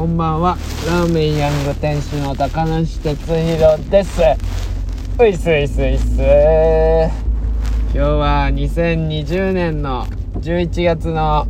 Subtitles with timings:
[0.00, 0.56] こんばんは。
[0.86, 4.22] ラーメンヤング店主の高梨哲弘です。
[5.18, 6.14] ういすいすいす。
[6.16, 11.46] 今日は2020年の11月の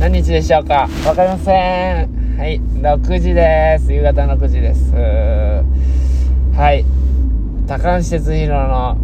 [0.00, 0.88] 何日でしょうか。
[1.04, 2.38] わかりません。
[2.38, 3.92] はい6時です。
[3.92, 4.94] 夕方6時です。
[4.94, 6.86] はい。
[7.66, 8.96] 高梨哲弘の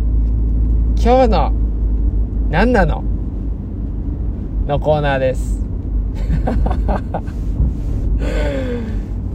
[0.97, 1.53] 今日の
[2.49, 3.05] 何なの？
[4.67, 5.63] のコーナーです。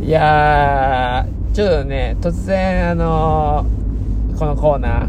[0.02, 5.02] いやー、ちょっとね、突然、あのー、このコーナ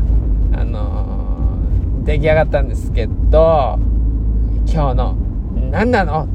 [0.52, 3.78] ー、あのー、出来上がったんですけど、
[4.66, 5.16] 今日の、
[5.70, 6.28] 何なの？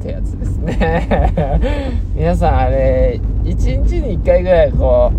[0.00, 1.32] ってやつですね。
[2.14, 5.10] 皆さん、あれ、1日に1回ぐらい、こ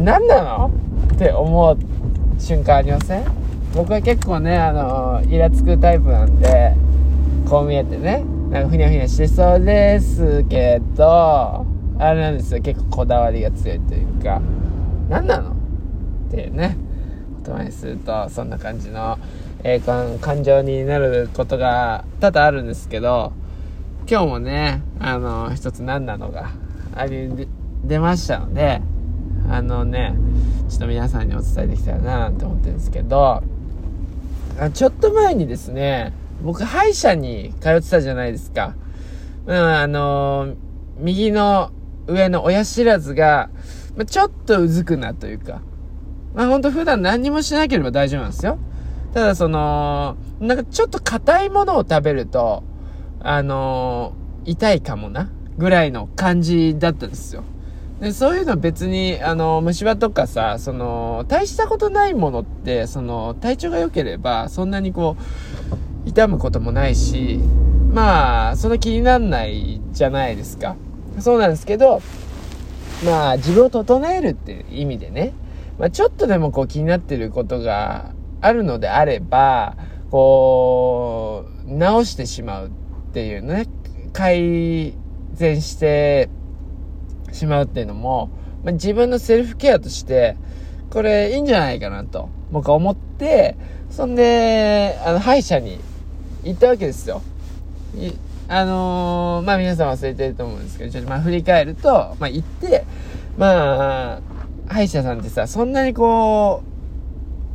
[0.00, 0.70] う、何なの？
[1.14, 1.76] って思う
[2.38, 3.22] 瞬間ありません？
[3.76, 6.74] 僕は結構ね、あのー、イラつくタイプなんで、
[7.48, 11.64] こう見えてね、なんかふにゃふにゃしてそうですけど、
[11.98, 14.40] あれなんですよ、結構こだわりが強いというか、
[15.08, 15.52] 何なの？
[15.52, 15.54] っ
[16.30, 16.76] ていうね、
[17.44, 19.18] 言葉にすると、そんな感じの、
[19.62, 23.32] えー、感情になることが多々あるんですけど、
[24.10, 26.50] 今日もね、あの、一つ何なのが
[26.94, 27.48] あり、
[27.84, 28.80] 出ましたので、
[29.48, 30.14] あのね、
[30.68, 33.42] ちょっと皆さんにお伝えできたらなって思ってるんですけど、
[34.72, 38.74] ちょっと前にですね、僕歯医者に通ってたじゃないですか。
[39.46, 40.54] うん、あの、
[40.98, 41.70] 右の
[42.06, 43.50] 上の親知らずが、
[43.96, 45.62] まあ、ちょっとうずくなというか、
[46.34, 48.58] まあほんと普段何もしなければ大丈夫なんですよ。
[49.12, 52.64] ただその、なんかちょっと硬いものを食べると、
[53.20, 57.44] あのー、痛いかもな、ぐらいの感じだったんですよ。
[58.00, 65.16] で、そういうの別に、あの、虫歯とかさ、その、大したことないものって、その、体調が良ければ、そんなにこ
[66.04, 67.38] う、痛むこともないし、
[67.92, 70.74] まあ、そんな気になんないじゃないですか。
[71.20, 72.02] そうなんですけど、
[73.04, 75.32] まあ、自分を整えるっていう意味でね、
[75.78, 79.76] まあ、ちょっとでもこう気になってることがあるのであれば、
[80.10, 82.70] こう、直してしまうっ
[83.12, 83.66] ていうね、
[84.12, 84.94] 改
[85.32, 86.28] 善して
[87.32, 88.30] しまうっていうのも、
[88.62, 90.36] まあ、自分のセルフケアとして、
[90.90, 93.56] これいいんじゃないかなと、僕は思って、
[93.90, 95.80] そんで、あの、歯医者に
[96.44, 97.22] 行ったわけですよ。
[98.46, 102.84] あのー、まあ皆さん忘れてると思うんですけど、ちょっとまあ振り返ると、まあ行って、
[103.38, 104.20] まあ、
[104.68, 106.62] 歯医者さんってさ、そんなにこ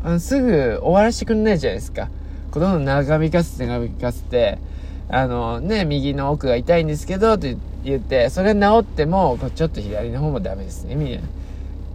[0.04, 2.10] う、あのすぐ終わらせてくんないじゃないですか。
[2.52, 4.58] こうどんどん長引かせて長引かせて、
[5.10, 11.24] あのね、右の奥が痛いんですけど、って言って、それ治っても、ちょっと左の方もダメですね、みたいな。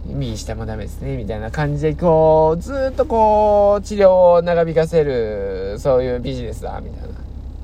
[0.07, 7.14] 右下もダメですね、みたいな感じで、こう、ずっとこう、治療を長引かせる、そういうビジネスだ、みたいな。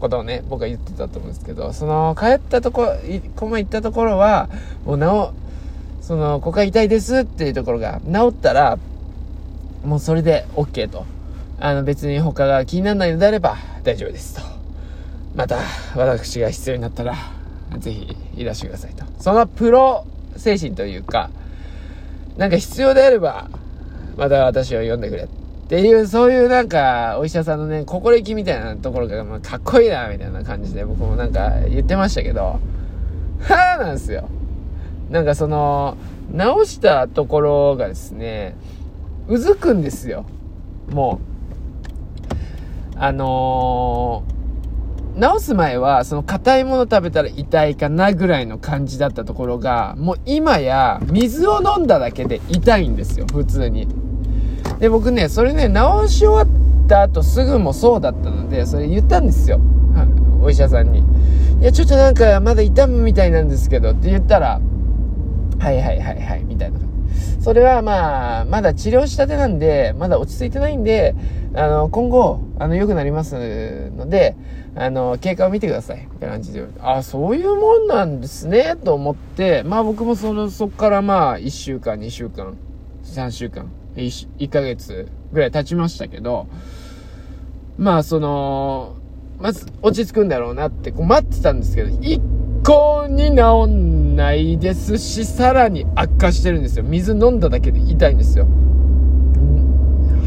[0.01, 2.97] ことをね、僕は言ってたと思うんですけど、その、帰ったところ、
[3.37, 4.49] この行ったところは、
[4.85, 5.33] もう治、
[6.01, 8.77] その、ここが痛いですっていうところが治ったら、
[9.85, 11.05] もうそれで OK と。
[11.59, 14.41] あの、別に他が気にならないのであれば大丈夫ですと。
[15.35, 15.59] また、
[15.95, 17.15] 私が必要になったら、
[17.77, 19.05] ぜひいらしてくださいと。
[19.19, 21.29] そのプロ精神というか、
[22.37, 23.47] なんか必要であれば、
[24.17, 25.27] また私を呼んでくれ
[25.71, 34.27] っていう、そういうなんか、お医者さんのね、心意気みたいなところが、まあ、かっこいいな、みたいな感じで僕もなんか言ってましたけど、はぁなんですよ。
[35.09, 35.95] なんかその、
[36.29, 38.57] 直したところがですね、
[39.29, 40.25] うずくんですよ。
[40.89, 41.21] も
[42.97, 42.97] う。
[42.97, 53.87] あのー、直す前は、その硬いもの食べたら痛いかなぐらいの感じだったところが、もう今や水を飲んだだけで痛いんですよ、普通に。
[54.81, 59.61] で、僕ね、それね、直し終わった後すぐもそうだったので、それ言ったんですよ。
[60.41, 61.03] お医者さんに。
[61.61, 64.59] いや、ちょっとなんか、まだ痛むみたいなんですけど、って言ったら、
[65.59, 66.79] はいはいはいはい、みたいな。
[67.39, 71.13] それはまあ、まだ治療したてなんで、まだ落ち着いてないんで、
[71.53, 74.35] あの、今後、あの、良くなりますので、
[74.73, 76.07] あの、経過を見てください。
[76.11, 82.57] みたいな感じであ、そういうもんなんですね、と思って、まあ僕もその、そっからまあ、1週間、2週間、
[83.03, 86.47] 3週間、1, 1ヶ月ぐらい経ちましたけど、
[87.77, 88.95] まあその、
[89.39, 92.21] まず落ち着くんだろうなってこう待ってたんですけど、一
[92.63, 96.83] 向に治んないですし、さらに悪化してるんですよ。
[96.83, 98.47] 水飲んだだけで痛いんですよ。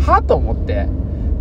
[0.06, 0.88] はと思って、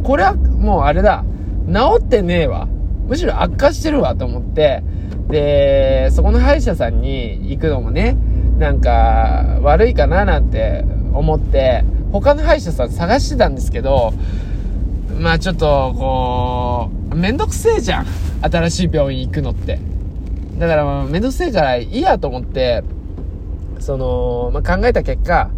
[0.03, 1.25] これはもうあれだ、
[1.67, 2.67] 治ってねえわ。
[3.07, 4.83] むしろ悪化してるわと思って、
[5.29, 8.15] で、そこの歯医者さんに行くのもね、
[8.59, 11.83] なんか悪いかななんて思って、
[12.21, 14.13] 他の歯医者さん探してたんですけど、
[15.19, 18.05] まあちょっと、こう、めんどくせえじゃん。
[18.41, 19.79] 新しい病院行くのって。
[20.59, 22.83] だからまあめんどくせえからいいやと思って、
[23.79, 25.49] その、まあ、考えた結果、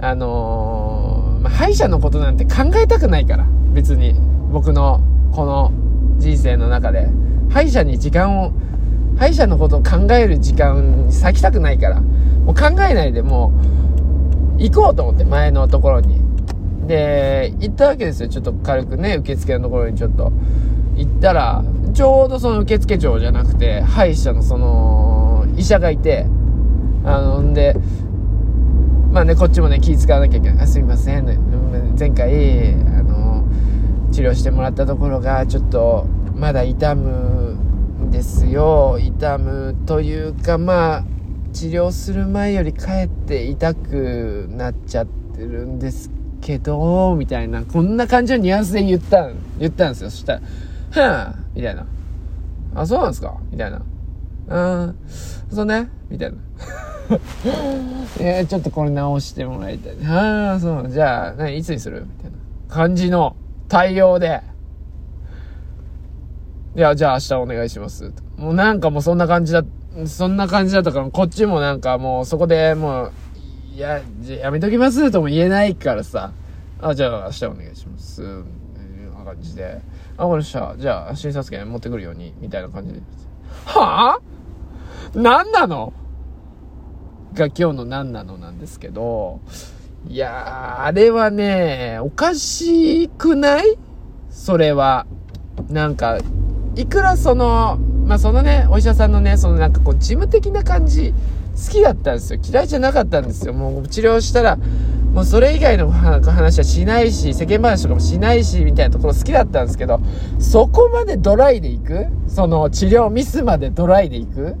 [0.00, 4.14] あのー、まあ、歯医者のことなんて考えたくないから、別に。
[4.50, 5.00] 僕の、
[5.32, 5.72] この
[6.18, 7.08] 人生の中で。
[7.50, 8.52] 歯医者に時間を、
[9.18, 13.52] 歯医者のことを考える時間に割きたくないから、もう考えないでも
[13.95, 13.95] う、
[14.58, 16.20] 行こうと思って、前のところに。
[16.86, 18.28] で、行ったわけですよ。
[18.28, 20.32] ちょっと軽くね、受付のところにちょっと
[20.96, 26.26] 行ったら、ちょうどその受付長じゃなくて、歯医者のその、医者がいて、
[27.04, 27.76] あの、んで、
[29.12, 30.66] まあね、こっちもね、気使わなきゃいけない。
[30.66, 31.24] すいません。
[31.98, 33.44] 前回、あの、
[34.12, 37.56] 治療してもらったところが、ちょっと、まだ痛む
[38.04, 38.98] んですよ。
[39.00, 41.04] 痛むというか、まあ、
[41.56, 46.10] 治療する前よりかえって痛くなっちゃってるんです
[46.42, 50.10] けど、みたいな、こんな感じのニュアンスで言ったん、言ったんですよ。
[50.10, 50.40] そしたら、
[50.90, 51.86] はぁ、みたいな。
[52.74, 53.38] あ、そうなんですか？
[53.50, 53.80] みたいな。
[54.48, 54.96] うん、
[55.50, 55.88] そうね？
[56.10, 56.36] みたいな。
[58.20, 60.06] えー、ちょっとこれ直してもらいたい。
[60.06, 60.90] ああ、そう。
[60.90, 62.02] じゃあ、何、いつにする？
[62.02, 62.36] みたいな
[62.68, 63.34] 感じの
[63.68, 64.42] 対応で。
[66.76, 68.12] いや、じゃあ明日お願いします。
[68.36, 69.66] もうなんかもうそんな感じだっ、
[70.04, 73.12] そんな感じだったから、こっちもなんかもうそこでもう、
[73.74, 76.32] いや、じゃやめときますとも言えないからさ。
[76.80, 78.20] あ、じゃあ明日お願いします。
[78.20, 78.26] み
[78.74, 79.80] たいな感じで。
[80.18, 80.74] あ、わかりました。
[80.76, 83.00] じゃあ診察券持ってくるように、みたいな感じで。
[83.64, 85.92] はぁ、あ、何なの？
[87.34, 89.40] が今日の何なのなんですけど、
[90.08, 93.78] いやー、あれはね、おかしくない？
[94.30, 95.06] それは。
[95.68, 96.18] なんか、
[96.76, 101.12] いくらその、まあ、そのね、お医者さんのね、そのなんかこう、事務的な感じ、
[101.56, 102.40] 好きだったんですよ。
[102.42, 103.52] 嫌いじゃなかったんですよ。
[103.52, 104.56] もう治療したら、
[105.12, 109.98] もうそれ以外の話はしないし、世間話とかもしないし、みたいなところ好きだったんですけど、
[110.38, 112.06] そこまでドライで行く？
[112.28, 114.56] その治療ミスまでドライで行く、うん、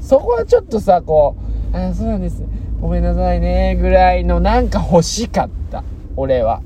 [0.00, 1.36] そこはちょっとさ、こ
[1.72, 2.42] う、あ、そうなんです。
[2.80, 5.84] ごめんなさいね、ぐらいのなんか欲しかった。
[6.16, 6.62] 俺は。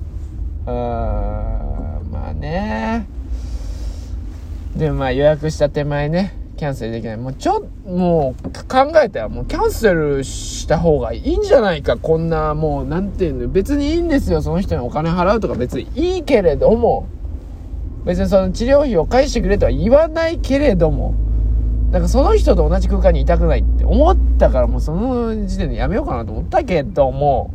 [0.66, 3.08] うん、まあね。
[4.80, 7.16] でまあ予約した手前ね、キャンセルできない。
[7.18, 11.98] もうちょ、もう考えたらもうキャンセルした方がいいんじゃないか。
[11.98, 14.40] こんなもう、なんていうの、別にいいんですよ。
[14.40, 17.06] その人にお金払うとか別にいいけれども、
[18.06, 21.14] 別にその治療費を返してくれとは言わないけれども、
[21.90, 27.52] なんかその人と同じ空間にいたくないって思ったからもうその時点でやめようかなと思ったけども、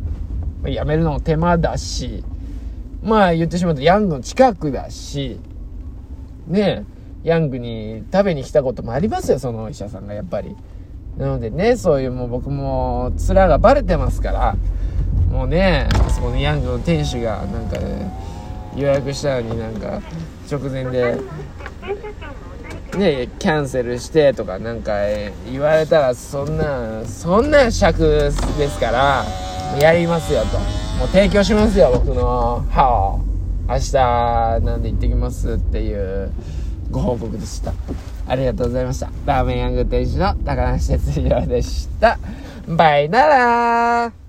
[0.64, 2.22] やめるのも手間だし、
[3.02, 5.40] まあ言ってしまうとヤングの近くだし、
[6.46, 6.95] ねえ、
[7.26, 10.54] ヤングに食べに来たこともありますよ、そのお医者さんがやっぱり。
[11.18, 14.56] なのでね、そういうもう僕も面がバレてますから、
[15.28, 18.12] もうね、あそこのヤングの店主がなんかね、
[18.76, 20.00] 予約したのになんか
[20.48, 21.16] 直前で、
[22.96, 24.92] ね、キャンセルしてとかなんか
[25.50, 29.24] 言われたらそんな、そんな尺ですから、
[29.80, 30.58] やりますよと。
[31.00, 33.18] もう提供しますよ、僕の歯を。
[33.68, 36.30] 明日なんで行ってきますっていう。
[36.90, 37.72] ご報告でした。
[38.28, 39.10] ありがとうございました。
[39.24, 42.18] ラーメンヤング店主の高梨哲弘でした。
[42.68, 44.25] バイならー